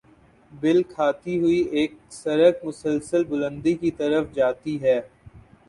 [0.51, 1.91] بل کھاتی ہوئی ایک
[2.13, 4.99] سڑک مسلسل بلندی کی طرف جاتی ہے۔